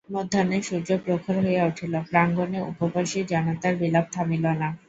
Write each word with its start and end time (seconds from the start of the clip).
মধ্যাহ্নের 0.09 0.63
সূর্য 0.63 0.89
প্রখর 1.03 1.35
হইয়া 1.43 1.63
উঠিল, 1.65 1.93
প্রাঙ্গণে 2.09 2.59
উপবাসী 2.71 3.19
জনতার 3.31 3.73
বিলাপ 3.81 4.05
থামিল 4.13 4.45
না। 4.53 4.69